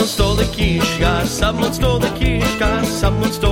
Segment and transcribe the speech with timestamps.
[0.00, 3.49] someone stole the kishka, someone stole the kishka, someone stole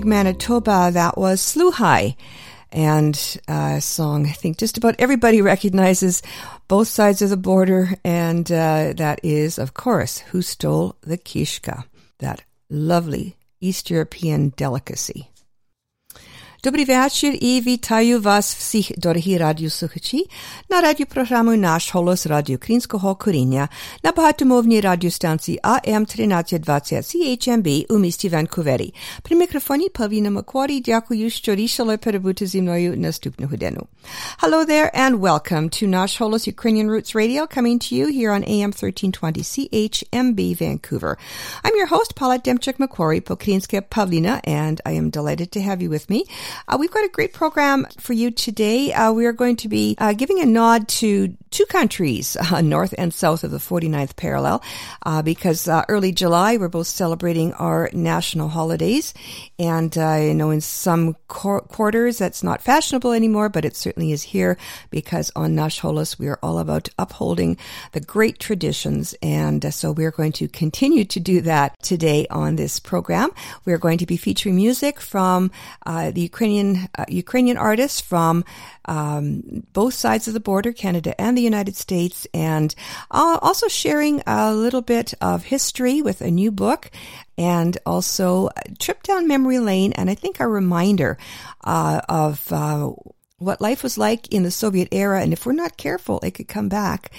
[0.00, 2.16] Winnipeg, Manitoba, that was Sluhai.
[2.72, 6.22] And uh, a song I think just about everybody recognizes
[6.68, 7.90] both sides of the border.
[8.04, 11.84] And uh, that is, of course, Who Stole the Kishka,
[12.20, 15.29] that lovely East European delicacy.
[16.65, 20.29] Добрий вечір і вітаю вас всіх, дорогі радіослухачі,
[20.69, 23.69] на радіопрограму «Наш голос Радіо Українського коріння»
[24.03, 28.93] на багатомовній радіостанції АМ 1320 CHMB у місті Ванкувері.
[29.21, 33.87] При мікрофоні Павліна Макварі дякую, що рішили перебути зі мною наступну годину.
[34.41, 38.43] Hello there and welcome to Nash Holos Ukrainian Roots Radio coming to you here on
[38.53, 41.13] AM 1320 CHMB Vancouver.
[41.63, 45.89] I'm your host, Paula Demchuk Macquarie, Pokrinska Pavlina, and I am delighted to have you
[45.95, 46.19] with me.
[46.68, 48.92] Uh, we've got a great program for you today.
[48.92, 52.94] Uh, we are going to be uh, giving a nod to two countries, uh, north
[52.96, 54.62] and south of the 49th parallel,
[55.04, 59.14] uh, because uh, early July we're both celebrating our national holidays.
[59.58, 64.22] And I know in some qu- quarters that's not fashionable anymore, but it certainly is
[64.22, 64.56] here
[64.90, 67.56] because on Nash Holos we are all about upholding
[67.92, 69.14] the great traditions.
[69.22, 73.30] And so we're going to continue to do that today on this program.
[73.64, 75.50] We're going to be featuring music from
[75.86, 78.44] the Ukrainian uh, Ukrainian artists from
[78.86, 82.74] um, both sides of the border, Canada and the United States, and
[83.10, 86.90] uh, also sharing a little bit of history with a new book
[87.36, 88.48] and also
[88.78, 91.18] trip down memory lane and I think a reminder
[91.62, 92.90] uh, of uh,
[93.36, 95.20] what life was like in the Soviet era.
[95.22, 97.10] And if we're not careful, it could come back.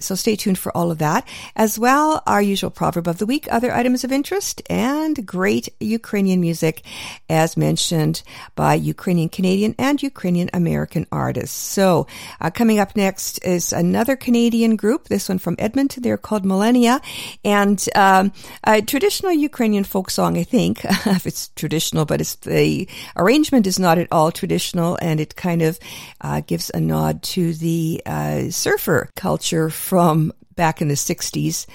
[0.00, 1.26] So stay tuned for all of that.
[1.54, 6.40] As well, our usual proverb of the week, other items of interest, and great Ukrainian
[6.40, 6.82] music,
[7.28, 8.22] as mentioned
[8.54, 11.56] by Ukrainian Canadian and Ukrainian American artists.
[11.56, 12.06] So,
[12.40, 16.02] uh, coming up next is another Canadian group, this one from Edmonton.
[16.02, 17.00] They're called Millennia,
[17.44, 18.32] and um,
[18.64, 23.78] a traditional Ukrainian folk song, I think, if it's traditional, but it's the arrangement is
[23.78, 25.78] not at all traditional, and it kind of
[26.20, 31.67] uh, gives a nod to the uh, surfer culture from back in the 60s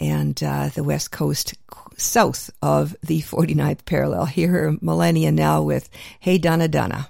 [0.00, 1.54] and uh, the west coast
[1.96, 4.26] south of the 49th parallel.
[4.26, 5.88] Here are Millennia now with
[6.20, 7.08] Hey Donna Donna.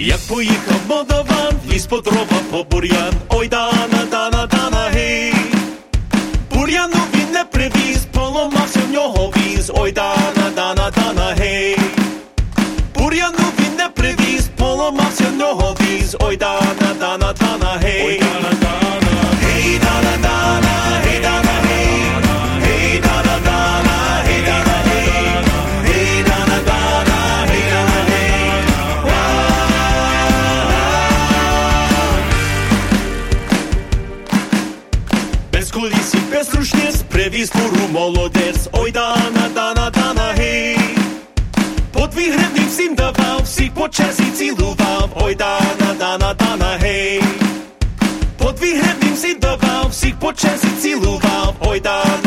[0.00, 5.34] Як поїхав молдаван, ліс по дрова по бур'ян, ой дана, дана, дана, гей.
[6.54, 11.78] Бур'яну він не привіз, поламався в нього віз, ой дана, дана, дана, гей.
[16.12, 18.02] нього віз, ой дана, дана, дана, гей.
[18.06, 19.00] Ой, дана, дана,
[19.42, 22.02] гей, дана, дана, гей, дана, гей.
[22.62, 25.08] Гей, дана, дана, гей, дана, гей.
[25.84, 28.62] Гей, дана, дана, гей, дана, гей.
[35.52, 40.78] Без коліс і без рушниць привіз фуру молодець, ой дана, дана, дана, гей.
[41.92, 45.61] По дві гривні всім давав, всіх по черзі цілував, ой дана, дана,
[50.23, 52.22] по черзі цілував, ой дана,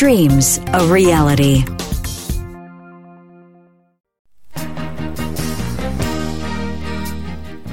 [0.00, 1.62] dreams a reality.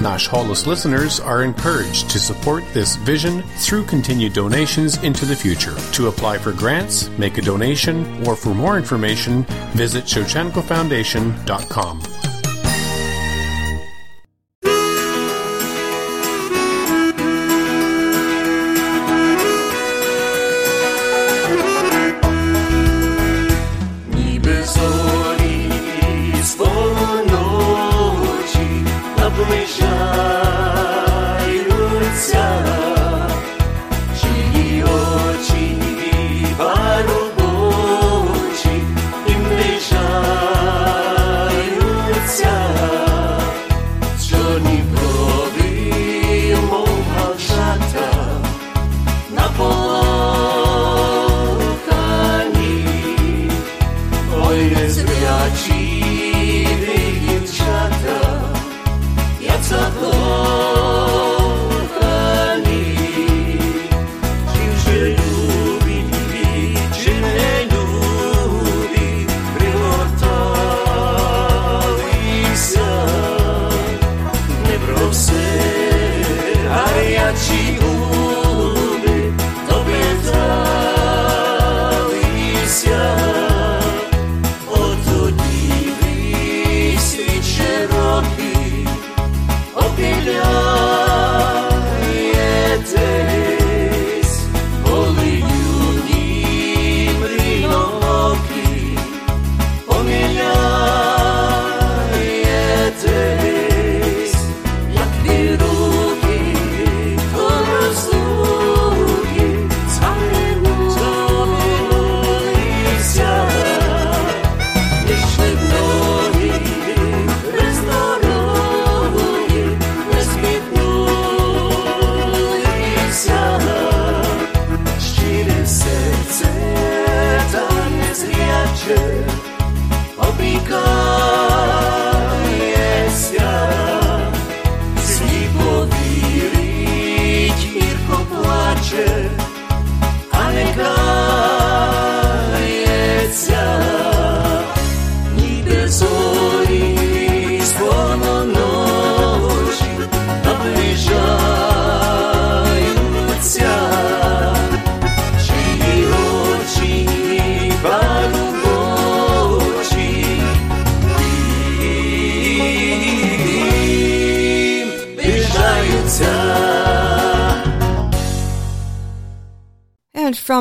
[0.00, 5.74] Nash Holos listeners are encouraged to support this vision through continued donations into the future.
[5.92, 12.25] To apply for grants, make a donation, or for more information, visit ShevchenkoFoundation.com.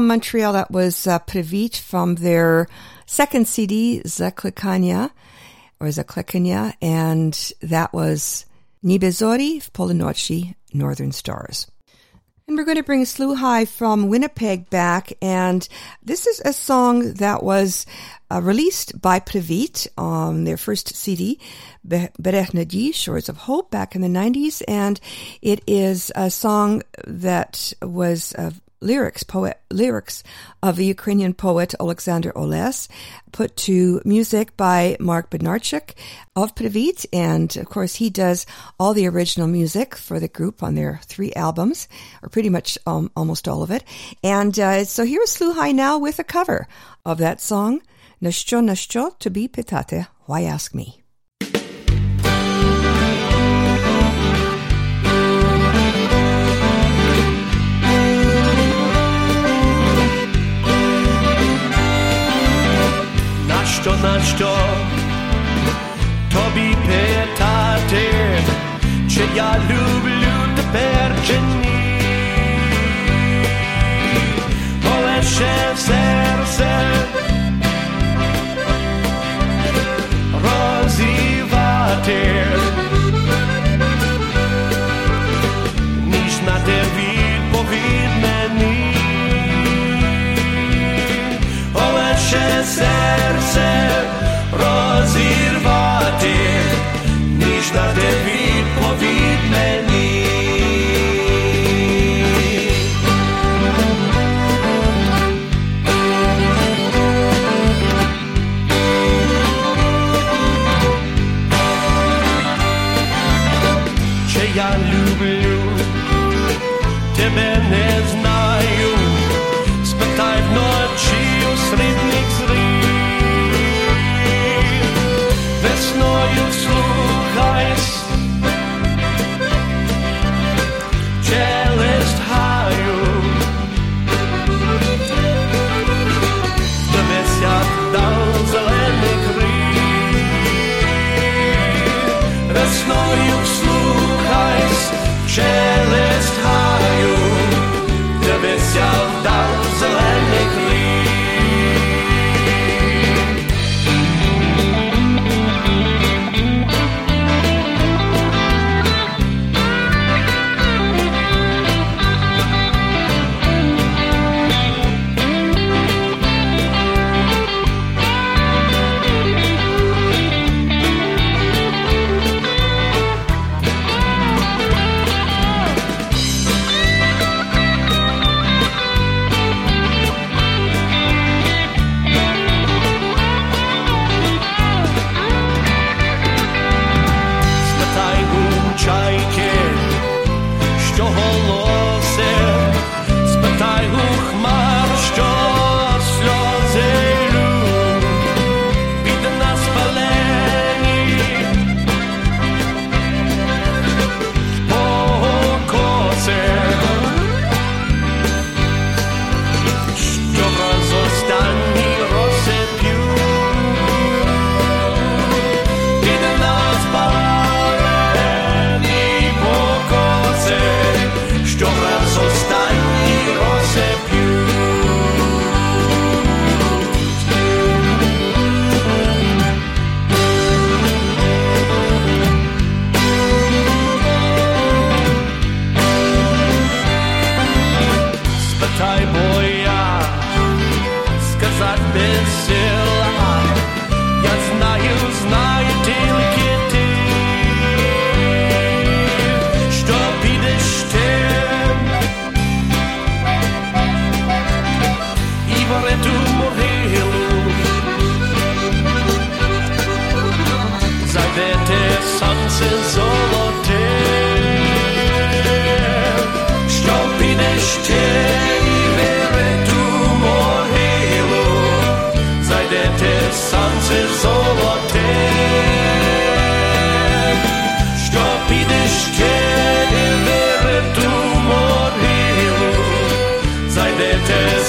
[0.08, 2.68] Montreal, that was uh, from their
[3.06, 5.12] second CD, Zaklekania,
[5.80, 8.46] or Zaklekania, and that was
[8.84, 11.68] Nibezori Polinochi, Northern Stars.
[12.48, 15.14] And we're going to bring Sluhai from Winnipeg back.
[15.20, 15.68] And
[16.04, 17.88] this is a song that was
[18.30, 21.40] uh, released by Previt on their first CD,
[21.88, 24.62] Berechnadi, Shores of Hope, back in the 90s.
[24.68, 25.00] And
[25.42, 30.24] it is a song that was uh, lyrics, poet, lyrics
[30.62, 32.88] of the Ukrainian poet Alexander Oles,
[33.32, 35.94] put to music by Mark Bednarchuk
[36.36, 37.06] of Previt.
[37.14, 38.46] And of course, he does
[38.80, 41.88] all the original music for the group on their three albums,
[42.22, 43.84] or pretty much um, almost all of it.
[44.24, 46.68] And uh, so here's Sluhai now with a cover
[47.06, 47.82] of that song,
[48.22, 50.08] Nashcho Nashcho to be Pitate.
[50.26, 51.05] Why ask me?
[93.55, 93.91] серце
[94.53, 96.35] розірвати,
[97.39, 98.44] ніж дати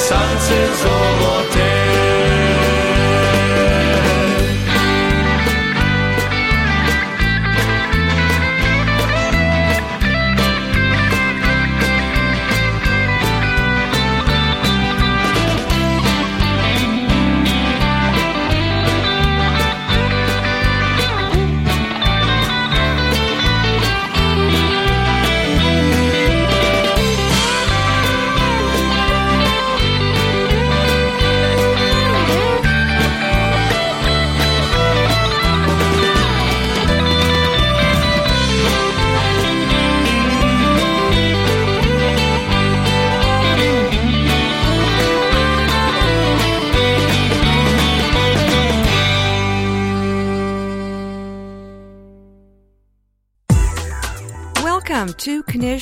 [0.08, 1.35] sunsets almost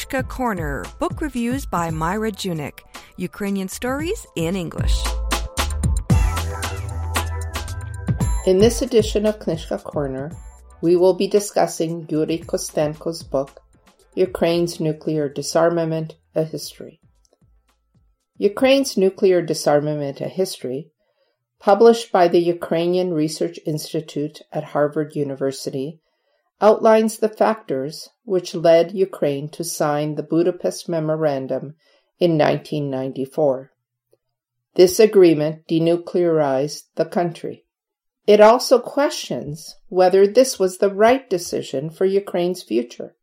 [0.08, 2.80] to Corner, book reviews by Myra Junyk,
[3.16, 5.04] Ukrainian stories in English.
[8.46, 10.30] In this edition of Knyzhka Corner,
[10.82, 13.60] we will be discussing Yuri Kostenko's book,
[14.14, 17.00] Ukraine's Nuclear Disarmament, A History.
[18.36, 20.90] Ukraine's Nuclear Disarmament, A History,
[21.58, 26.00] published by the Ukrainian Research Institute at Harvard University,
[26.60, 31.74] outlines the factors which led Ukraine to sign the Budapest Memorandum
[32.18, 33.72] in 1994.
[34.74, 37.64] This agreement denuclearized the country.
[38.26, 43.14] It also questions whether this was the right decision for Ukraine's future.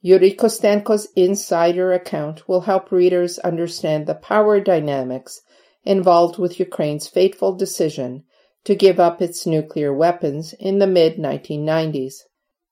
[0.00, 5.40] Yuri Kostenko's insider account will help readers understand the power dynamics
[5.84, 8.24] involved with Ukraine's fateful decision
[8.64, 12.22] to give up its nuclear weapons in the mid 1990s,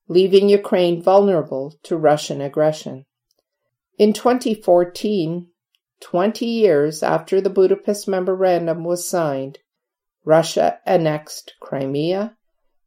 [0.09, 3.07] leaving Ukraine vulnerable to Russian aggression.
[3.99, 5.49] In 2014,
[6.01, 9.59] 20 years after the Budapest Memorandum was signed,
[10.25, 12.37] Russia annexed Crimea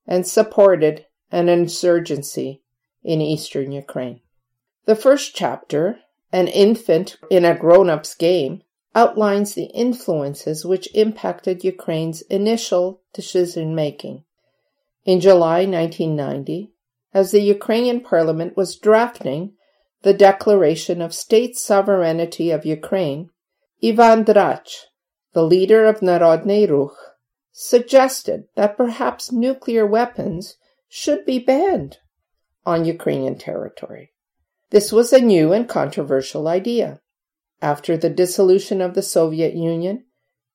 [0.05, 2.61] and supported an insurgency
[3.03, 4.21] in eastern Ukraine.
[4.85, 5.99] The first chapter,
[6.31, 8.63] An Infant in a Grown Up's Game,
[8.95, 14.23] outlines the influences which impacted Ukraine's initial decision making.
[15.05, 16.71] In July 1990,
[17.13, 19.53] as the Ukrainian parliament was drafting
[20.03, 23.29] the Declaration of State Sovereignty of Ukraine,
[23.83, 24.69] Ivan Drach,
[25.33, 26.95] the leader of Narodny Ruch,
[27.51, 31.97] suggested that perhaps nuclear weapons should be banned
[32.65, 34.11] on Ukrainian territory.
[34.69, 36.99] This was a new and controversial idea.
[37.61, 40.05] After the dissolution of the Soviet Union,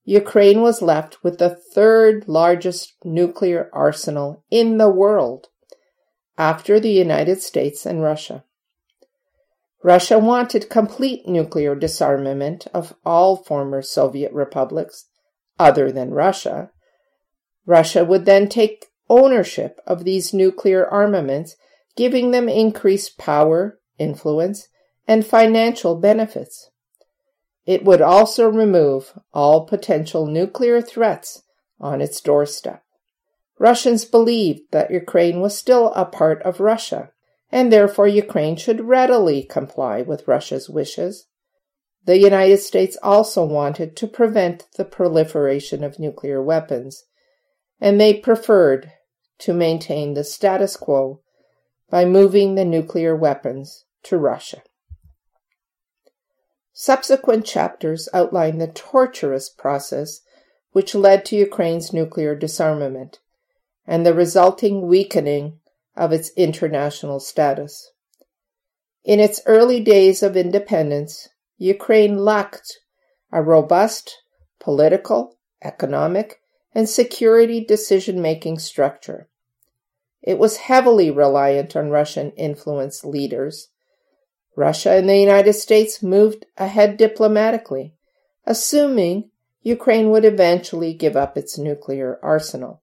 [0.05, 5.49] Ukraine was left with the third largest nuclear arsenal in the world
[6.39, 8.45] after the United States and Russia.
[9.83, 15.07] Russia wanted complete nuclear disarmament of all former Soviet republics
[15.59, 16.71] other than Russia
[17.67, 21.57] Russia would then take ownership of these nuclear armaments,
[21.97, 24.69] giving them increased power, influence,
[25.07, 26.71] and financial benefits.
[27.67, 31.43] It would also remove all potential nuclear threats
[31.81, 32.83] on its doorstep.
[33.63, 37.13] Russians believed that Ukraine was still a part of Russia,
[37.53, 41.29] and therefore Ukraine should readily comply with Russia's wishes.
[42.05, 47.05] The United States also wanted to prevent the proliferation of nuclear weapons
[47.81, 48.91] and they preferred
[49.39, 51.21] to maintain the status quo
[51.89, 54.63] by moving the nuclear weapons to Russia.
[56.73, 60.23] Subsequent chapters outline the torturous process
[60.73, 63.21] which led to Ukraine's nuclear disarmament
[63.87, 65.59] and the resulting weakening
[65.97, 67.91] of its international status.
[69.05, 72.79] In its early days of independence, Ukraine lacked
[73.33, 74.23] a robust
[74.61, 76.41] political, economic,
[76.75, 79.29] and security decision making structure.
[80.23, 83.69] It was heavily reliant on Russian influenced leaders.
[84.57, 87.95] Russia and the United States moved ahead diplomatically,
[88.47, 89.31] assuming
[89.63, 92.82] Ukraine would eventually give up its nuclear arsenal.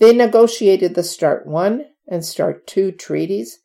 [0.00, 3.58] They negotiated the START 1 and START 2 treaties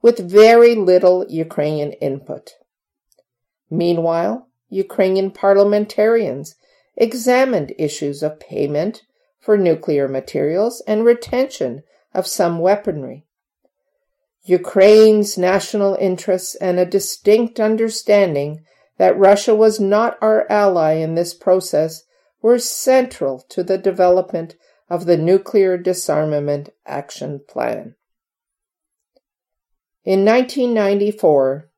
[0.00, 2.54] with very little Ukrainian input.
[3.70, 6.54] Meanwhile, Ukrainian parliamentarians
[6.96, 9.02] examined issues of payment
[9.38, 11.82] for nuclear materials and retention
[12.14, 13.26] of some weaponry.
[14.44, 18.64] Ukraine's national interests and a distinct understanding
[18.96, 22.04] that Russia was not our ally in this process
[22.40, 24.56] were central to the development
[24.92, 27.94] of the Nuclear Disarmament Action Plan.
[30.04, 31.70] In 1994,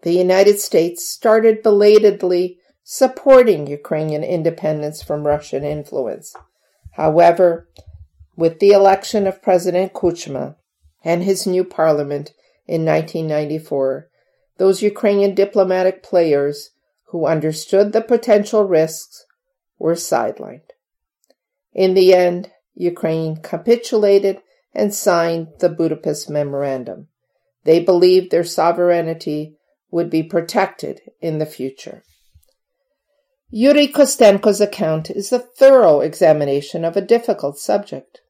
[0.00, 6.34] the United States started belatedly supporting Ukrainian independence from Russian influence.
[6.92, 7.68] However,
[8.36, 10.56] with the election of President Kuchma
[11.04, 12.32] and his new parliament
[12.66, 14.08] in 1994,
[14.56, 16.70] those Ukrainian diplomatic players
[17.08, 19.26] who understood the potential risks
[19.78, 20.65] were sidelined.
[21.76, 24.40] In the end, Ukraine capitulated
[24.74, 27.08] and signed the Budapest Memorandum.
[27.64, 29.58] They believed their sovereignty
[29.90, 32.02] would be protected in the future.
[33.50, 38.22] Yuri Kostenko's account is a thorough examination of a difficult subject.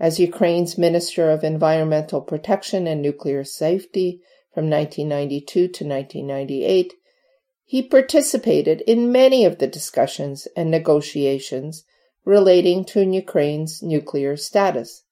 [0.00, 4.22] As Ukraine's Minister of Environmental Protection and Nuclear Safety
[4.54, 6.94] from 1992 to 1998,
[7.66, 11.84] he participated in many of the discussions and negotiations
[12.24, 15.04] relating to Ukraine's nuclear status.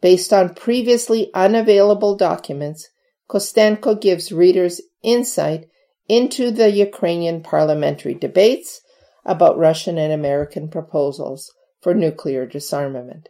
[0.00, 2.88] Based on previously unavailable documents,
[3.28, 5.68] Kostenko gives readers insight
[6.08, 8.82] into the Ukrainian parliamentary debates
[9.24, 13.28] about Russian and American proposals for nuclear disarmament.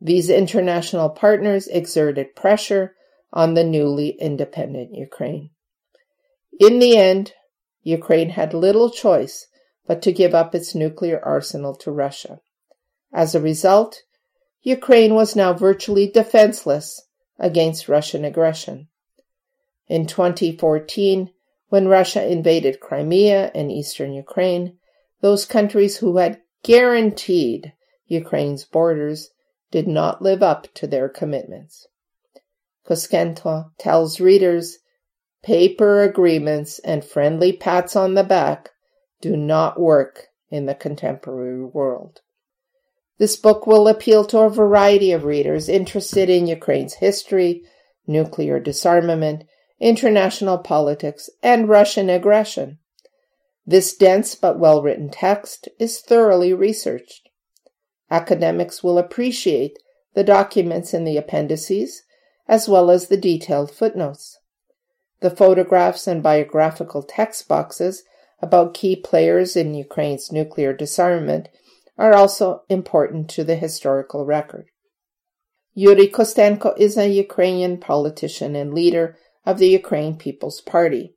[0.00, 2.94] These international partners exerted pressure
[3.32, 5.50] on the newly independent Ukraine.
[6.58, 7.34] In the end,
[7.82, 9.46] Ukraine had little choice
[9.90, 12.40] but to give up its nuclear arsenal to Russia.
[13.12, 14.04] As a result,
[14.62, 17.08] Ukraine was now virtually defenseless
[17.40, 18.86] against Russian aggression.
[19.88, 21.32] In 2014,
[21.70, 24.78] when Russia invaded Crimea and eastern Ukraine,
[25.22, 27.72] those countries who had guaranteed
[28.06, 29.30] Ukraine's borders
[29.72, 31.88] did not live up to their commitments.
[32.86, 34.78] Kostenko tells readers
[35.42, 38.70] paper agreements and friendly pats on the back
[39.20, 42.20] do not work in the contemporary world.
[43.18, 47.62] This book will appeal to a variety of readers interested in Ukraine's history,
[48.06, 49.44] nuclear disarmament,
[49.78, 52.78] international politics, and Russian aggression.
[53.66, 57.28] This dense but well written text is thoroughly researched.
[58.10, 59.78] Academics will appreciate
[60.14, 62.02] the documents in the appendices
[62.48, 64.38] as well as the detailed footnotes.
[65.20, 68.02] The photographs and biographical text boxes
[68.42, 71.48] about key players in Ukraine's nuclear disarmament
[71.98, 74.66] are also important to the historical record.
[75.74, 81.14] Yuri Kostenko is a Ukrainian politician and leader of the Ukraine People's Party.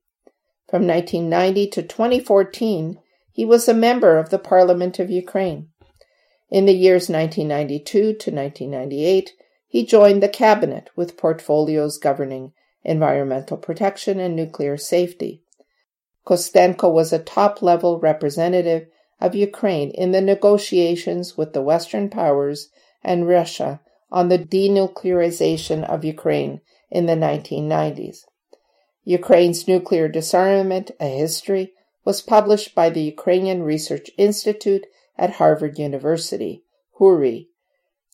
[0.70, 3.00] From 1990 to 2014,
[3.32, 5.70] he was a member of the Parliament of Ukraine.
[6.50, 9.34] In the years 1992 to 1998,
[9.68, 15.43] he joined the cabinet with portfolios governing environmental protection and nuclear safety.
[16.26, 18.88] Kostenko was a top level representative
[19.20, 22.70] of Ukraine in the negotiations with the Western powers
[23.04, 23.82] and Russia
[24.12, 28.26] on the denuclearization of Ukraine in the 1990s.
[29.04, 31.74] Ukraine's Nuclear Disarmament, A History,
[32.06, 34.86] was published by the Ukrainian Research Institute
[35.18, 36.64] at Harvard University,
[37.00, 37.50] HURI.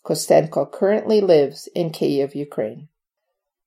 [0.03, 2.87] Kostenko currently lives in Kiev, Ukraine.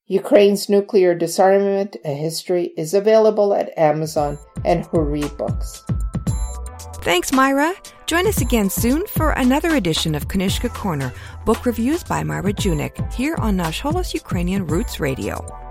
[0.09, 5.85] Ukraine's Nuclear Disarmament, A History is available at Amazon and HURI Books.
[7.03, 7.73] Thanks, Myra.
[8.07, 11.13] Join us again soon for another edition of Knyzhka Corner,
[11.45, 15.62] book reviews by Myra Junyk, here on Nash Holos Ukrainian Roots Radio.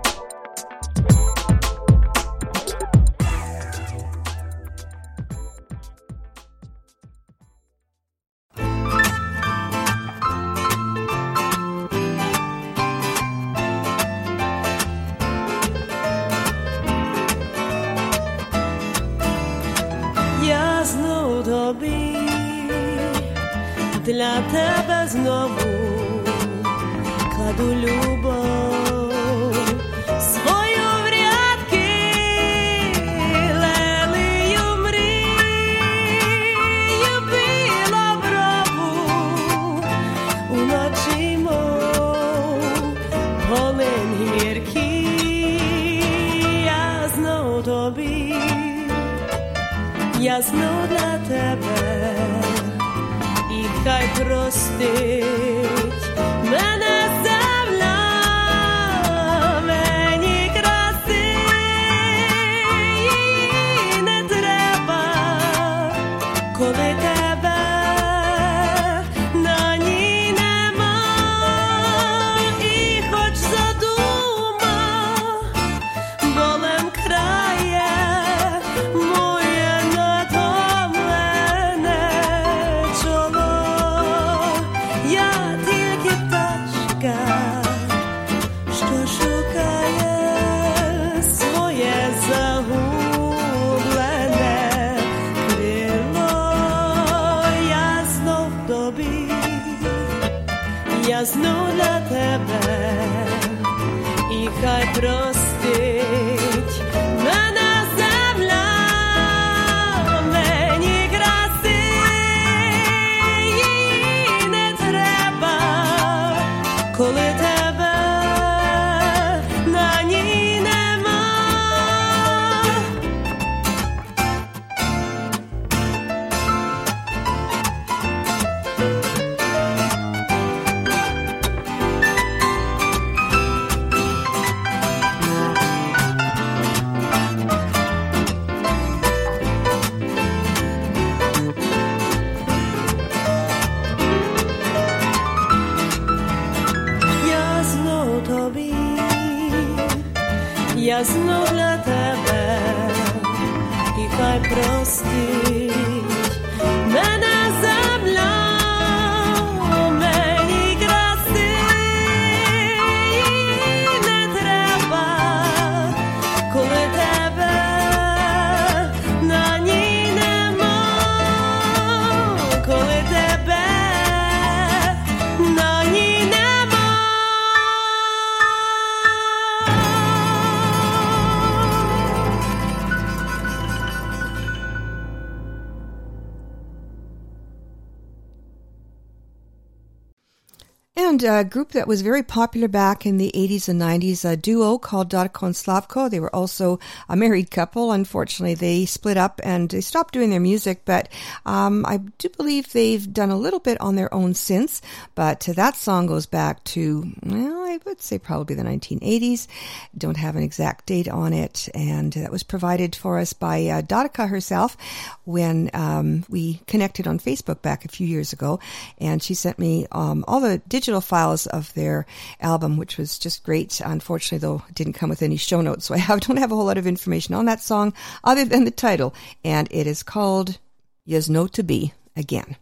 [191.12, 195.10] A group that was very popular back in the 80s and 90s, a duo called
[195.10, 196.10] Darko and Slavko.
[196.10, 197.92] They were also a married couple.
[197.92, 201.10] Unfortunately, they split up and they stopped doing their music, but
[201.44, 204.80] um, I do believe they've done a little bit on their own since.
[205.14, 209.48] But that song goes back to, well, I would say probably the 1980s.
[209.96, 211.68] Don't have an exact date on it.
[211.74, 213.82] And that was provided for us by uh,
[214.26, 214.78] herself
[215.24, 218.60] when um, we connected on Facebook back a few years ago.
[218.96, 222.06] And she sent me um, all the digital files of their
[222.40, 223.80] album, which was just great.
[223.84, 226.56] Unfortunately, though, it didn't come with any show notes, so I have, don't have a
[226.56, 227.92] whole lot of information on that song
[228.24, 229.14] other than the title.
[229.44, 230.58] And it is called
[231.04, 232.56] Yes No to Be Again.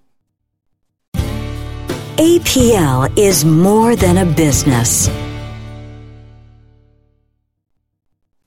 [2.16, 5.08] APL is more than a business.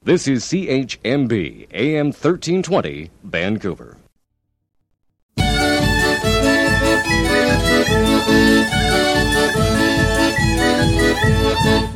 [0.03, 3.97] This is CHMB, AM 1320, Vancouver.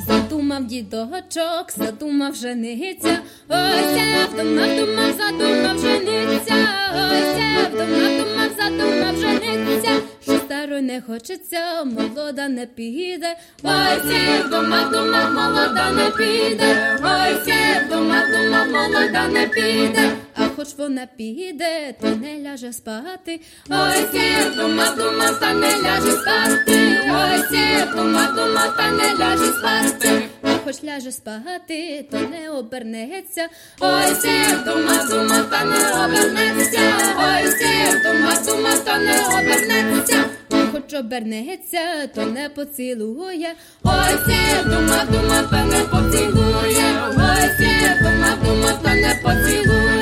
[0.07, 6.55] Задумав дідочок, задумав жениться, ось я вдумав, думав, задумав жениться,
[6.93, 9.91] ось я вдумав, думав, задумав жениться,
[10.23, 17.47] що старої не хочеться, молода не піде, ось я вдумав, думав, молода не піде, ось
[17.47, 20.11] я вдумав, думав, молода не піде,
[20.57, 23.39] хоч вона піде, то не ляже спати.
[23.69, 26.99] Ой, сє, дума, дума, та не ляже спати.
[27.11, 30.21] Ой, сє, дума, дума, та не ляже спати.
[30.63, 33.47] Хоч ляже спати, то не обернеться.
[33.79, 36.81] Ой, сє, дума, дума, та не обернеться.
[37.17, 40.23] Ой, сє, дума, дума, та не обернеться.
[40.71, 43.53] Хоч обернеться, то не поцілує.
[43.83, 46.85] Ой, сє, дума, дума, та не поцілує.
[47.17, 49.96] Ой, сє, дума, дума, та не поцілує.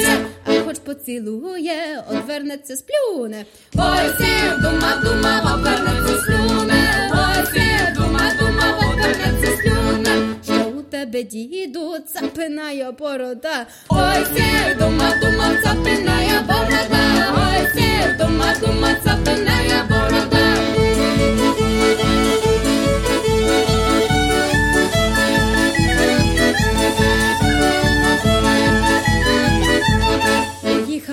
[0.86, 3.46] Поцілує, одвернеться сплюне.
[3.76, 7.12] Ой, сів, думав, думав, обернеться сплюне.
[7.14, 10.36] Ой, сів, думав, думав, обернеться сплюне.
[10.44, 13.66] Що у тебе, діду, цапинає борода.
[13.90, 17.34] Ой, сів, думав, думав, цапинає борода.
[17.38, 20.46] Ой, сів, думав, думав, цапинає борода.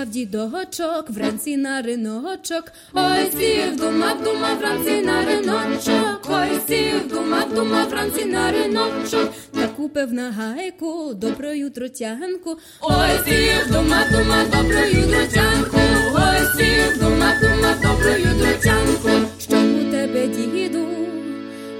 [0.02, 7.54] Їхав дідочок вранці на риночок, ой сів, думав, думав вранці на риночок, ой сів, думав,
[7.54, 15.08] думав вранці на риночок, та купив на гайку доброю тротянку, ой сів, думав, думав доброю
[15.10, 15.78] тротянку,
[16.14, 20.86] ой сів, думав, думав доброю тротянку, що у тебе, діду,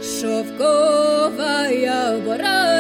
[0.03, 2.72] шовкова я борода.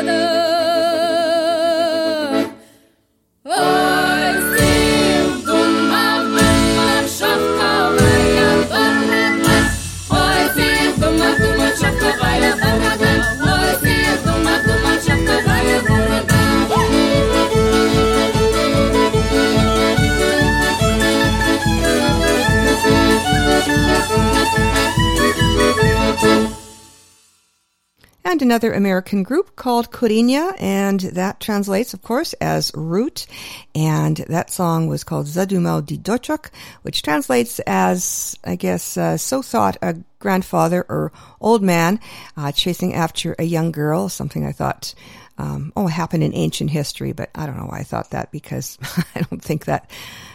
[28.25, 33.27] And another American group called Corinia, and that translates, of course, as root.
[33.75, 39.43] And that song was called Zadumel di Dochok, which translates as, I guess, uh, so
[39.43, 42.01] thought a grandfather or old man
[42.35, 44.95] uh, chasing after a young girl, something I thought,
[45.37, 48.79] um, oh, happened in ancient history, but I don't know why I thought that because
[49.15, 49.91] I don't think that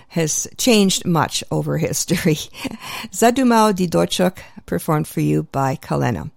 [0.10, 2.36] has changed much over history.
[3.12, 6.32] Zadumel di Dochok performed for you by Kalena.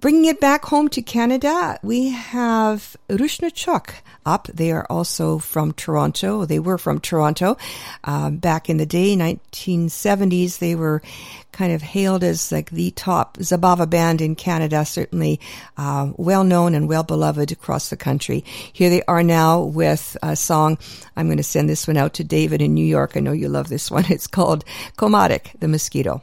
[0.00, 4.46] Bringing it back home to Canada, we have Rushnychok up.
[4.46, 6.44] They are also from Toronto.
[6.44, 7.56] They were from Toronto.
[8.04, 11.02] Um, back in the day, 1970s, they were
[11.50, 15.40] kind of hailed as like the top Zabava band in Canada, certainly
[15.76, 18.44] uh, well known and well beloved across the country.
[18.72, 20.78] Here they are now with a song.
[21.16, 23.16] I'm going to send this one out to David in New York.
[23.16, 24.04] I know you love this one.
[24.08, 24.64] It's called
[24.96, 26.22] Komaryk, the Mosquito.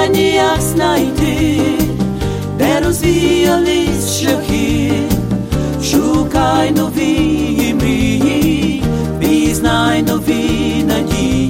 [0.00, 1.60] Сповідання як знайти,
[2.58, 4.92] де розвіялись шляхи,
[5.84, 8.82] шукай нові мрії,
[9.20, 11.49] пізнай нові надії,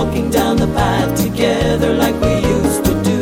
[0.00, 3.20] walking down the path together like we used to do.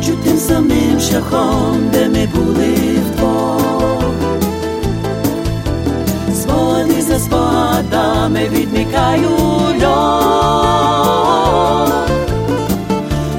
[0.00, 3.56] פשוטים סמים של חום במבולים פה.
[6.40, 10.00] Zvoni se spada me vidni kajuljo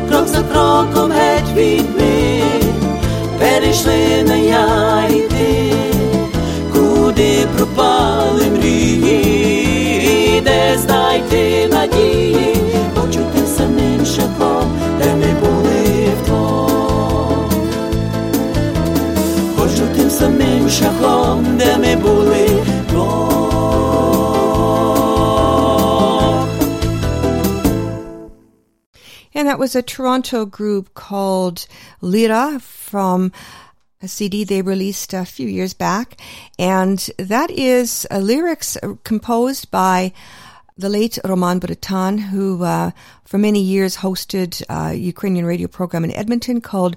[0.07, 2.09] Krok za krokom het vid mi
[20.68, 23.44] самим шляхом, де ми були вдвох.
[29.36, 31.66] And that was a Toronto group called
[32.00, 33.32] Lira from
[34.00, 36.08] a CD they released a few years back.
[36.58, 40.12] And that is uh, lyrics uh, composed by
[40.79, 42.91] the late Roman Brytan, who uh,
[43.25, 46.95] for many years hosted a Ukrainian radio program in Edmonton called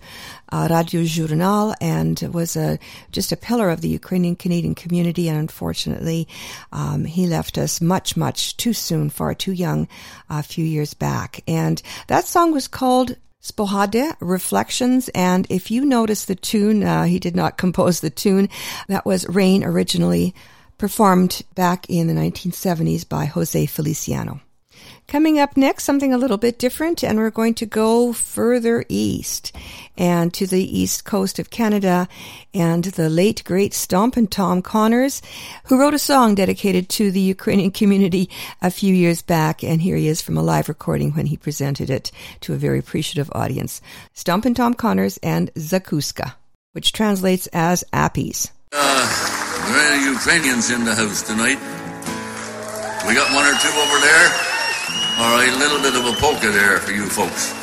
[0.52, 2.78] uh, Radio Journal and was a,
[3.10, 5.28] just a pillar of the Ukrainian Canadian community.
[5.28, 6.28] And unfortunately,
[6.70, 9.88] um, he left us much, much too soon, far too young,
[10.30, 11.42] a few years back.
[11.48, 15.08] And that song was called Spohade Reflections.
[15.12, 18.48] And if you notice the tune, uh, he did not compose the tune.
[18.86, 20.36] That was Rain originally
[20.82, 24.40] performed back in the 1970s by Jose Feliciano.
[25.06, 29.54] Coming up next, something a little bit different, and we're going to go further east
[29.96, 32.08] and to the east coast of Canada
[32.52, 35.22] and the late great Stompin' Tom Connors,
[35.66, 38.28] who wrote a song dedicated to the Ukrainian community
[38.60, 41.90] a few years back, and here he is from a live recording when he presented
[41.90, 42.10] it
[42.40, 43.80] to a very appreciative audience.
[44.14, 46.34] Stompin' Tom Connors and Zakuska,
[46.72, 48.50] which translates as Appies.
[48.72, 51.60] Uh, There are any Ukrainians in the house tonight?
[53.06, 54.26] We got one or two over there?
[55.22, 57.54] All right, a little bit of a polka there for you folks.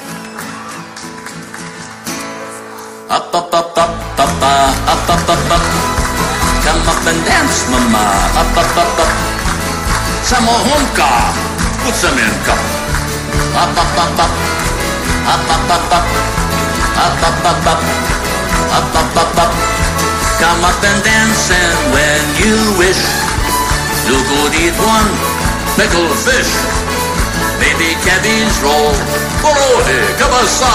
[3.11, 5.63] Up, up, up, up, up, uh, up, up, up, up.
[6.63, 8.03] Come up and dance, mama.
[8.39, 9.11] Up, up, up, up.
[10.23, 10.45] Some
[12.15, 12.61] in cup.
[13.59, 14.31] Up, up, up, up.
[15.27, 16.05] Up, up, up, up.
[16.95, 17.79] Up, up, up, up.
[18.71, 19.78] Up, up, up, up.
[20.39, 23.03] Come up and dance and when you wish,
[24.07, 25.11] you could eat one
[25.75, 26.47] pickled fish.
[27.59, 28.95] Maybe cabbage roll,
[29.43, 30.71] porohe, kabasa.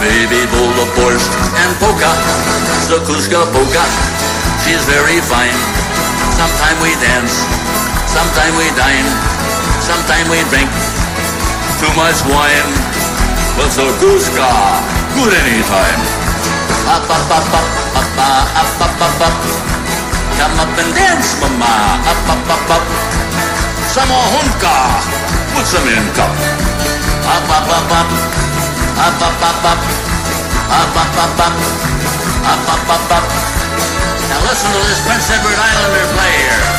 [0.00, 1.28] Maybe bowl of borscht
[1.60, 2.08] and polka,
[2.88, 3.84] zakuska polka.
[4.64, 5.60] She's very fine.
[6.40, 7.44] Sometime we dance,
[8.08, 9.08] sometime we dine,
[9.84, 10.72] sometime we drink
[11.76, 12.72] too much wine.
[13.60, 14.48] But zakuska,
[15.12, 16.15] good anytime.
[16.96, 19.36] Up, up, up, up, up, up, up, up.
[20.40, 21.68] Come up and dance, mama.
[22.08, 22.84] Up, up, up, up.
[23.92, 24.76] Samohunka,
[25.52, 26.32] put some in cup.
[27.28, 28.08] Up, up, up, up.
[28.96, 29.80] Up, up, up, up.
[30.72, 31.54] Up, up, up, up.
[32.48, 33.24] Up, up, up, up.
[34.32, 36.75] Now listen to this Prince Edward Islander play here.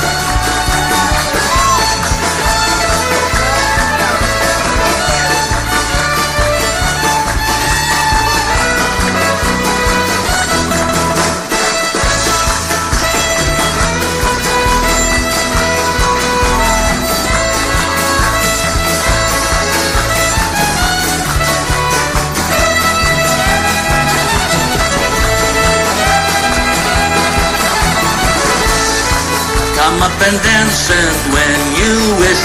[30.28, 32.44] And dance and when you wish,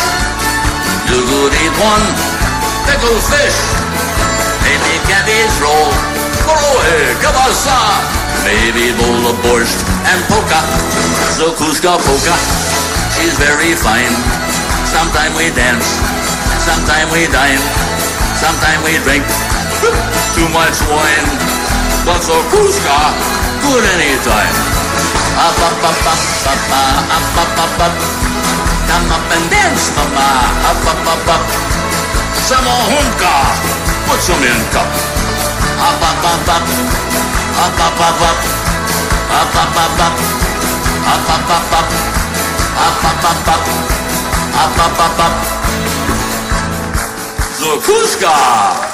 [1.11, 2.07] you could eat one
[2.87, 3.59] pickled fish.
[4.63, 5.91] Maybe cabbage roll,
[6.47, 7.75] korohe, kabasa.
[8.47, 10.63] Maybe bowl of borscht and polka,
[11.35, 12.37] Zakuska polka.
[13.19, 14.15] She's very fine.
[14.87, 15.99] Sometime we dance,
[16.63, 17.63] sometime we dine,
[18.39, 19.27] sometime we drink
[20.39, 21.27] too much wine.
[22.07, 23.11] But Zakuska,
[23.67, 24.82] good anytime.
[25.37, 26.63] Up, up, up, up, up,
[27.17, 27.95] up, up, up, up.
[28.89, 30.29] Come up and dance, mama.
[30.69, 31.43] Up, up, up, up.
[32.47, 33.35] Samahunka,
[34.07, 34.89] put some in cup.
[35.81, 36.65] Up, up, up, up.
[37.63, 38.39] Up, up, up, up.
[39.33, 40.15] Up, up, up, up.
[41.03, 41.89] Up, up, up, up.
[42.83, 43.63] Up, up, up, up.
[44.53, 45.53] Up, up, up, up.
[47.65, 48.92] And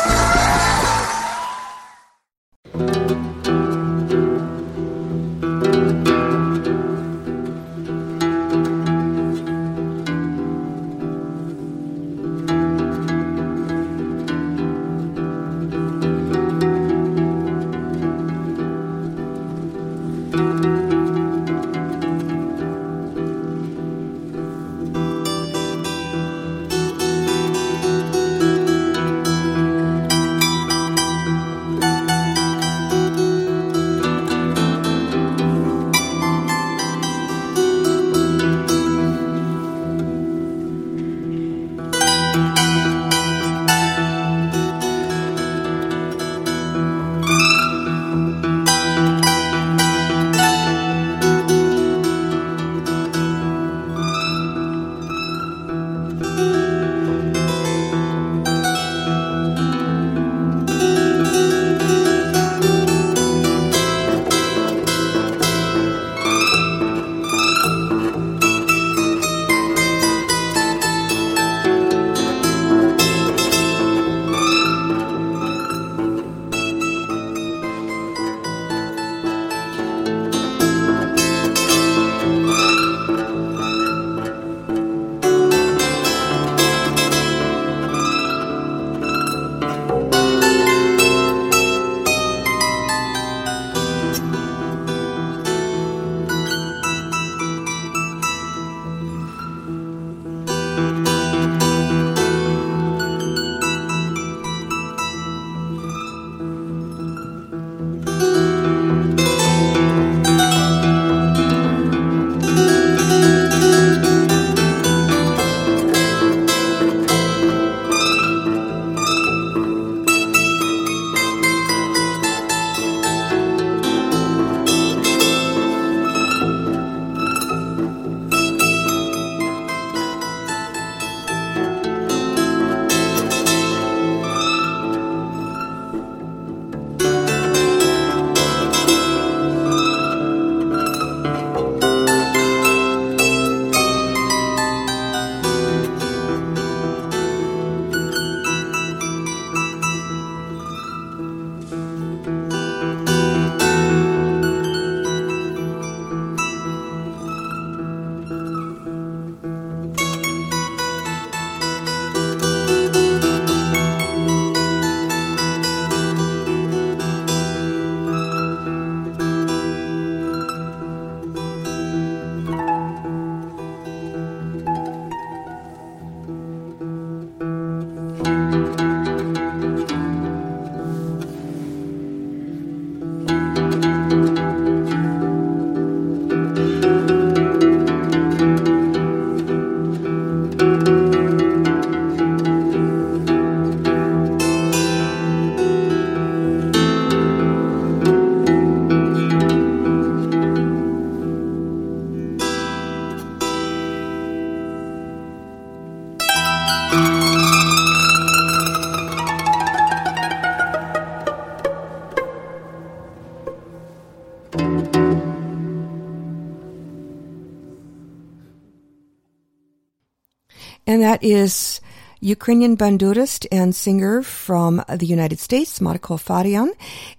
[221.18, 221.80] that is
[222.20, 226.70] Ukrainian bandurist and singer from the United States, Marko Farion.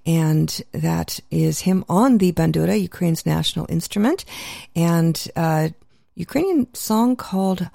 [0.06, 4.24] And that is him on the bandura, Ukraine's national instrument.
[4.76, 5.70] And uh,
[6.16, 7.70] Ukrainian song called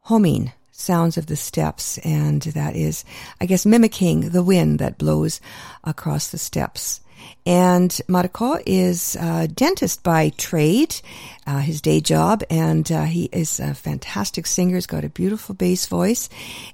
[0.00, 3.02] "Homing." sounds of the steppes, and that is,
[3.40, 5.40] I guess, mimicking the wind that blows
[5.84, 7.00] across the steppes.
[7.44, 10.96] And Marko is a dentist by trade,
[11.46, 14.74] uh, his day job, and uh, he is a fantastic singer.
[14.74, 16.28] He's got a beautiful bass voice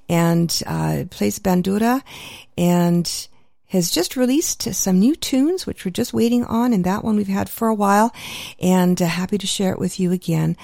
[0.08, 2.02] and uh, plays bandura
[2.56, 3.28] and
[3.72, 7.26] has just released some new tunes, which we're just waiting on, and that one we've
[7.26, 8.14] had for a while,
[8.60, 10.56] and uh, happy to share it with you again.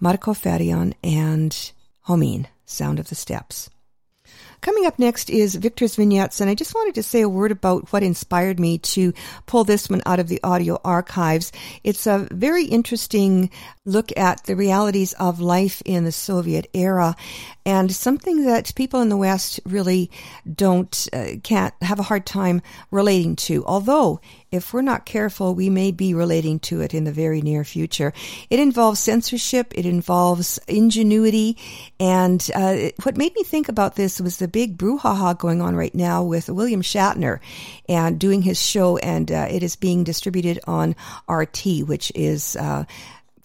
[0.00, 1.72] Marko Farion and
[2.08, 3.70] Homine, Sound of the Steppes.
[4.60, 7.92] Coming up next is Victor's Vignettes, and I just wanted to say a word about
[7.92, 9.12] what inspired me to
[9.46, 11.52] pull this one out of the audio archives.
[11.84, 13.50] It's a very interesting
[13.86, 17.16] look at the realities of life in the Soviet era
[17.66, 20.08] and something that people in the West really
[20.52, 22.62] don't, uh, can't have a hard time
[22.92, 23.64] relating to.
[23.64, 24.20] Although,
[24.52, 28.12] if we're not careful, we may be relating to it in the very near future.
[28.50, 31.58] It involves censorship, it involves ingenuity,
[31.98, 35.94] and uh, what made me think about this was the big brouhaha going on right
[35.94, 37.40] now with William Shatner
[37.88, 40.94] and doing his show, and uh, it is being distributed on
[41.28, 42.84] RT, which is uh,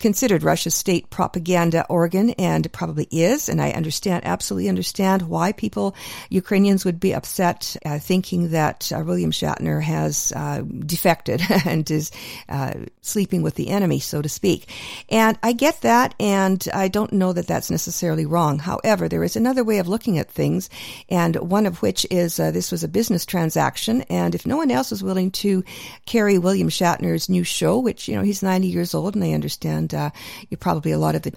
[0.01, 3.47] considered Russia's state propaganda organ and probably is.
[3.47, 5.95] And I understand, absolutely understand why people,
[6.29, 12.11] Ukrainians would be upset uh, thinking that uh, William Shatner has uh, defected and is
[12.49, 14.67] uh, sleeping with the enemy, so to speak.
[15.09, 18.59] And I get that, and I don't know that that's necessarily wrong.
[18.59, 20.69] However, there is another way of looking at things,
[21.09, 24.71] and one of which is uh, this was a business transaction, and if no one
[24.71, 25.63] else is willing to
[26.05, 29.90] carry William Shatner's new show, which, you know, he's 90 years old, and I understand
[29.93, 30.11] uh,
[30.49, 31.33] you probably a lot of the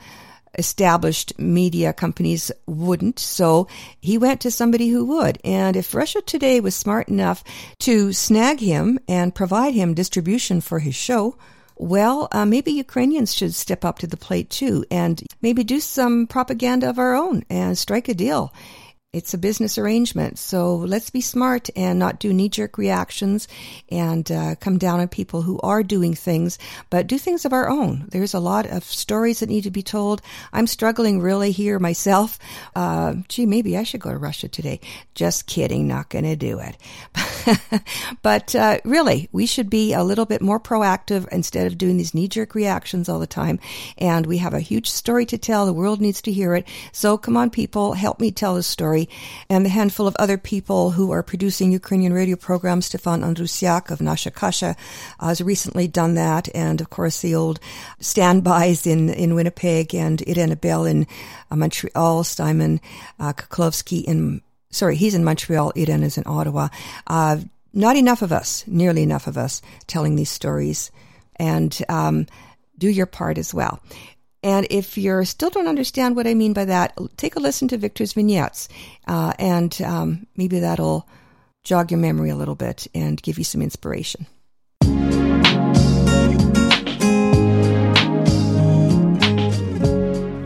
[0.59, 3.18] established media companies wouldn't.
[3.18, 3.68] So
[4.00, 5.38] he went to somebody who would.
[5.44, 7.42] And if Russia Today was smart enough
[7.80, 11.36] to snag him and provide him distribution for his show,
[11.76, 16.26] well, uh, maybe Ukrainians should step up to the plate too and maybe do some
[16.26, 18.52] propaganda of our own and strike a deal.
[19.14, 20.40] It's a business arrangement.
[20.40, 23.46] So let's be smart and not do knee jerk reactions
[23.88, 26.58] and uh, come down on people who are doing things,
[26.90, 28.06] but do things of our own.
[28.08, 30.20] There's a lot of stories that need to be told.
[30.52, 32.40] I'm struggling really here myself.
[32.74, 34.80] Uh, gee, maybe I should go to Russia today.
[35.14, 35.86] Just kidding.
[35.86, 37.82] Not going to do it.
[38.22, 42.14] but uh, really, we should be a little bit more proactive instead of doing these
[42.14, 43.60] knee jerk reactions all the time.
[43.96, 45.66] And we have a huge story to tell.
[45.66, 46.66] The world needs to hear it.
[46.90, 49.03] So come on, people, help me tell the story
[49.48, 52.86] and the handful of other people who are producing Ukrainian radio programs.
[52.86, 54.76] Stefan Andrusiak of Nasha Kasha
[55.20, 56.48] has recently done that.
[56.55, 57.61] And of course, the old
[58.00, 61.07] standbys in, in Winnipeg and Irena Bell in
[61.50, 62.80] uh, Montreal, Simon
[63.18, 66.68] uh, Koklovsky in, sorry, he's in Montreal, Irena is in Ottawa.
[67.07, 67.38] Uh,
[67.72, 70.90] not enough of us, nearly enough of us telling these stories.
[71.36, 72.26] And, um,
[72.78, 73.80] do your part as well.
[74.45, 77.78] And if you still don't understand what I mean by that, take a listen to
[77.78, 78.68] Victor's vignettes,
[79.09, 81.09] uh, and um, maybe that'll
[81.64, 84.26] jog your memory a little bit and give you some inspiration.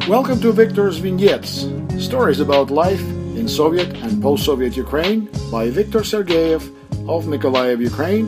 [0.09, 1.67] Welcome to Victor's Vignettes,
[1.99, 3.03] stories about life
[3.35, 6.63] in Soviet and post-Soviet Ukraine by Viktor Sergeyev
[7.09, 8.27] of Mykolaiv, Ukraine.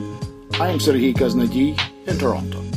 [0.54, 2.69] I am Serhiy Kaznady in Toronto.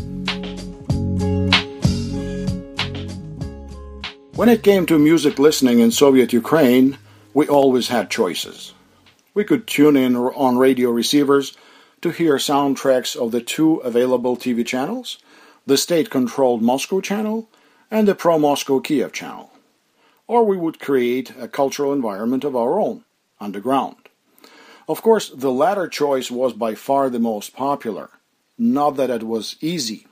[4.36, 6.98] When it came to music listening in Soviet Ukraine,
[7.36, 8.74] we always had choices.
[9.36, 11.56] We could tune in on radio receivers
[12.02, 15.20] to hear soundtracks of the two available TV channels,
[15.68, 17.48] the state-controlled Moscow channel
[17.92, 19.52] and the pro-Moscow Kiev channel.
[20.26, 23.04] Or we would create a cultural environment of our own,
[23.40, 23.98] underground.
[24.90, 28.10] Of course, the latter choice was by far the most popular.
[28.58, 30.08] Not that it was easy.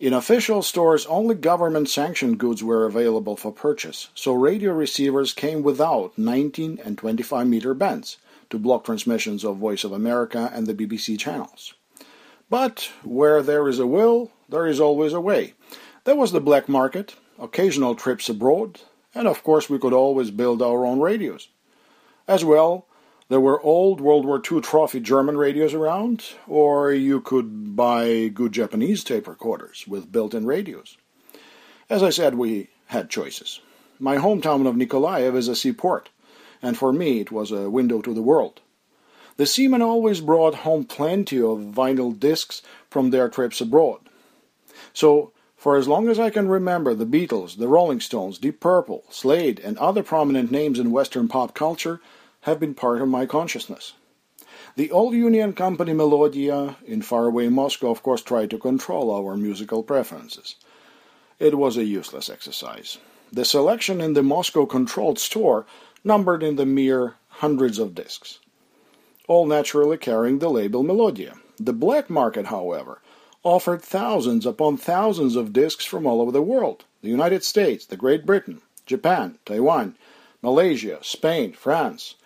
[0.00, 5.64] In official stores, only government sanctioned goods were available for purchase, so radio receivers came
[5.64, 8.16] without 19 and 25 meter bands
[8.50, 11.74] to block transmissions of Voice of America and the BBC channels.
[12.48, 15.54] But where there is a will, there is always a way.
[16.04, 18.80] There was the black market, occasional trips abroad,
[19.16, 21.48] and of course we could always build our own radios.
[22.28, 22.86] As well,
[23.28, 28.52] there were old World War II trophy German radios around, or you could buy good
[28.52, 30.96] Japanese tape recorders with built-in radios.
[31.90, 33.60] As I said, we had choices.
[33.98, 36.08] My hometown of Nikolaev is a seaport,
[36.62, 38.60] and for me it was a window to the world.
[39.36, 44.00] The seamen always brought home plenty of vinyl discs from their trips abroad.
[44.92, 49.04] So, for as long as I can remember, the Beatles, the Rolling Stones, Deep Purple,
[49.10, 52.00] Slade, and other prominent names in Western pop culture
[52.48, 53.94] have been part of my consciousness.
[54.76, 59.82] The old Union Company Melodia in faraway Moscow, of course, tried to control our musical
[59.82, 60.56] preferences.
[61.38, 62.98] It was a useless exercise.
[63.32, 65.66] the selection in the Moscow controlled store
[66.02, 68.38] numbered in the mere hundreds of discs,
[69.26, 71.34] all naturally carrying the label Melodia.
[71.58, 73.00] The black market, however,
[73.42, 77.96] offered thousands upon thousands of discs from all over the world the United States, the
[77.96, 79.94] Great Britain, Japan, Taiwan,
[80.42, 82.16] Malaysia, Spain, France,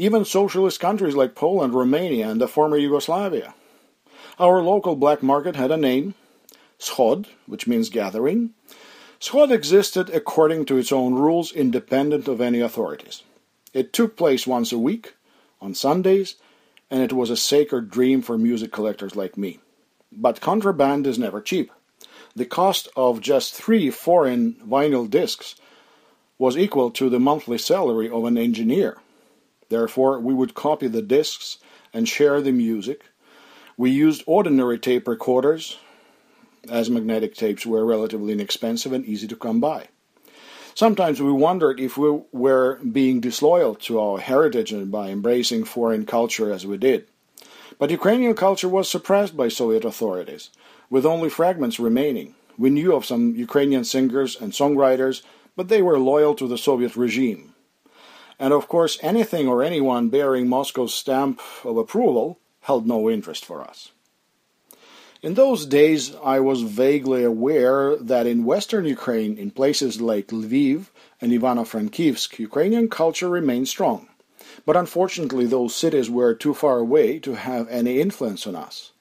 [0.00, 3.52] even socialist countries like Poland, Romania, and the former Yugoslavia.
[4.38, 6.14] Our local black market had a name,
[6.78, 8.54] Schod, which means gathering.
[9.20, 13.24] Schod existed according to its own rules, independent of any authorities.
[13.74, 15.16] It took place once a week,
[15.60, 16.36] on Sundays,
[16.90, 19.58] and it was a sacred dream for music collectors like me.
[20.10, 21.70] But contraband is never cheap.
[22.34, 25.56] The cost of just three foreign vinyl discs
[26.38, 28.96] was equal to the monthly salary of an engineer.
[29.70, 31.58] Therefore, we would copy the discs
[31.94, 33.04] and share the music.
[33.76, 35.78] We used ordinary tape recorders,
[36.68, 39.88] as magnetic tapes were relatively inexpensive and easy to come by.
[40.74, 46.52] Sometimes we wondered if we were being disloyal to our heritage by embracing foreign culture
[46.52, 47.06] as we did.
[47.78, 50.50] But Ukrainian culture was suppressed by Soviet authorities,
[50.90, 52.34] with only fragments remaining.
[52.58, 55.22] We knew of some Ukrainian singers and songwriters,
[55.56, 57.54] but they were loyal to the Soviet regime.
[58.40, 63.60] And of course, anything or anyone bearing Moscow's stamp of approval held no interest for
[63.62, 63.92] us.
[65.22, 70.86] In those days, I was vaguely aware that in western Ukraine, in places like Lviv
[71.20, 74.08] and Ivano-Frankivsk, Ukrainian culture remained strong.
[74.64, 78.92] But unfortunately, those cities were too far away to have any influence on us.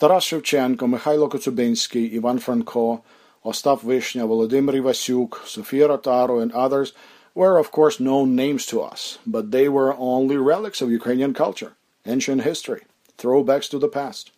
[0.00, 3.04] Taras Shevchenko, Mikhailo Kotsiubynsky, Ivan Franko,
[3.44, 6.92] Ostap Vishnya, Volodymyr Ivasyuk, Sofia Rotaru, and others
[7.34, 11.72] were of course known names to us, but they were only relics of Ukrainian culture,
[12.06, 12.82] ancient history,
[13.18, 14.30] throwbacks to the past,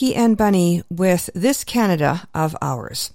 [0.00, 3.10] Mickey and Bunny with This Canada of Ours.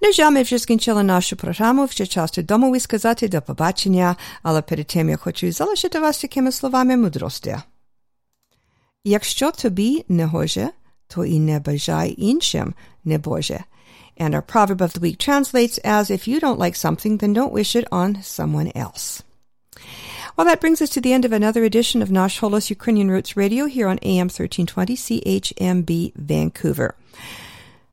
[0.00, 5.08] Na žal вжескінчила нашу програму, вже час додому і сказати до побачення, але перед тим
[5.08, 7.56] я хочу залишити вас якими словами мудрості.
[9.04, 10.68] Якщо тобі не гоже,
[11.06, 12.74] то і не бажай іншим
[13.04, 13.64] не Боже.
[14.20, 17.52] And our proverb of the week translates as if you don't like something, then don't
[17.52, 19.22] wish it on someone else.
[20.40, 23.36] Well, that brings us to the end of another edition of Nash Holos Ukrainian Roots
[23.36, 26.94] Radio here on AM 1320 CHMB Vancouver.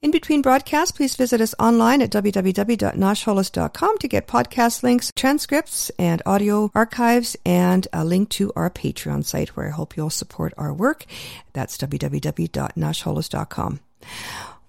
[0.02, 6.22] In between broadcasts, please visit us online at www.nashholos.com to get podcast links, transcripts, and
[6.26, 10.74] audio archives, and a link to our Patreon site where I hope you'll support our
[10.74, 11.04] work.
[11.52, 13.80] That's www.nashholos.com.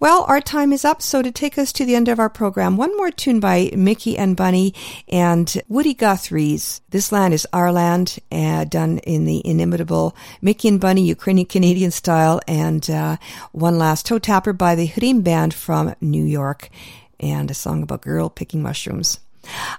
[0.01, 2.77] Well, our time is up, so to take us to the end of our program,
[2.77, 4.73] one more tune by Mickey and Bunny
[5.09, 10.81] and Woody Guthrie's This Land is Our Land, uh, done in the inimitable Mickey and
[10.81, 13.17] Bunny Ukrainian Canadian style, and uh,
[13.51, 16.71] one last toe tapper by the Hrim Band from New York,
[17.19, 19.19] and a song about girl picking mushrooms.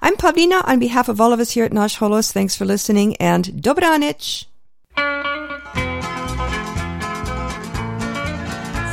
[0.02, 2.34] I'm Pavlina on behalf of all of us here at Nash Holos.
[2.34, 4.48] Thanks for listening, and Dobranich!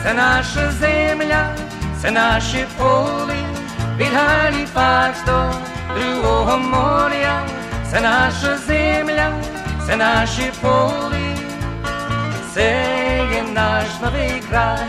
[0.06, 1.54] Це наша земля,
[2.02, 3.36] це наші поли,
[3.96, 5.50] від Галіфакс до
[5.94, 7.42] другого моря,
[7.90, 9.32] це наша земля,
[9.86, 11.36] це наші поли,
[12.54, 12.84] це
[13.34, 14.86] є наш новий край.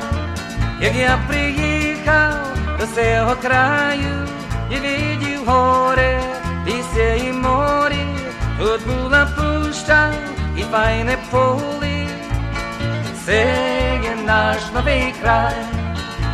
[0.82, 2.34] Як я приїхав
[2.80, 4.28] до цього краю,
[4.72, 6.22] і видів горе,
[6.68, 8.06] лісся і морі,
[8.60, 10.14] тут була пуща
[10.58, 12.08] і файне поле.
[13.26, 13.77] Це
[14.28, 15.56] kraj.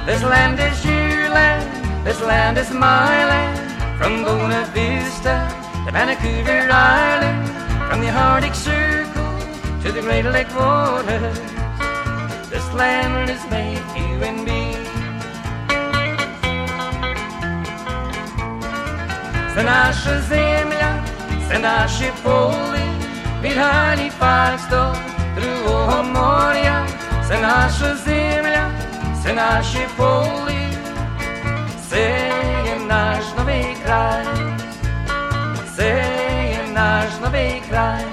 [0.06, 3.60] This land is your land, this land is my land.
[3.98, 5.36] From Bonavista
[5.86, 7.48] to Vancouver Island,
[7.88, 9.32] from the Arctic Circle
[9.84, 11.40] to the Great Lake waters,
[12.50, 14.64] this land is made you and me.
[19.56, 21.04] Це наша земля,
[21.48, 22.86] це наше поле,
[23.42, 24.98] від Галіфальстов,
[25.36, 26.83] другого моря.
[27.28, 28.72] Це наша земля,
[29.24, 30.68] це наші поли,
[31.90, 32.32] це
[32.66, 34.26] є наш новий край,
[35.78, 36.06] це
[36.52, 38.06] є наш новий край,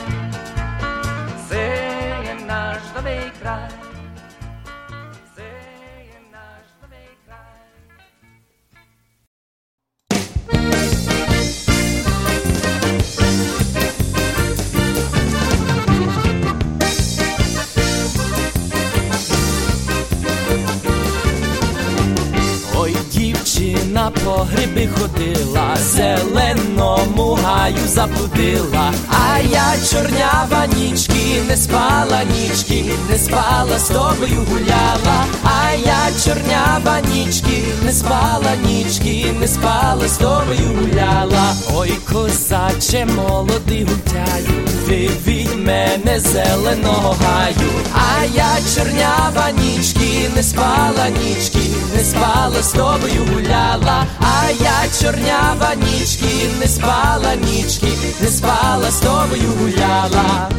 [24.10, 33.18] дівчина по гриби ходила, зеленому гаю заблудила, а я чорнява нічки, не спала нічки, не
[33.18, 40.78] спала з тобою гуляла, а я чорнява нічки, не спала нічки, не спала з тобою
[40.80, 41.54] гуляла.
[41.74, 51.08] Ой, козаче, молодий гультяю, ти від мене зеленого гаю, а я чорнява нічки, не спала
[51.08, 51.58] нічки,
[51.96, 59.00] не спала з тобою гуляла, а я чорнява нічки, не спала нічки, не спала з
[59.00, 60.50] тобою гуляла.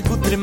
[0.00, 0.37] കുത്തിരി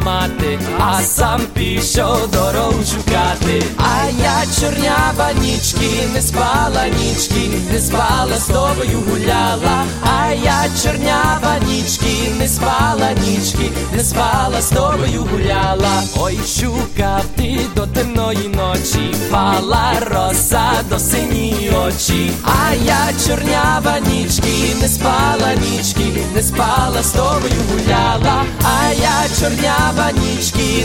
[1.01, 3.63] сам пішов дорогу шукати.
[3.77, 9.85] А я чорнява нічки, не спала нічки, не спала з тобою гуляла.
[10.03, 16.03] А я чорнява нічки, не спала нічки, не спала з тобою гуляла.
[16.17, 22.31] Ой, шукав ти до темної ночі, пала роса до синії очі.
[22.43, 28.43] А я чорнява нічки, не спала нічки, не спала з тобою гуляла.
[28.63, 30.84] А я чорнява нічки,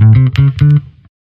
[0.00, 0.89] Thank you.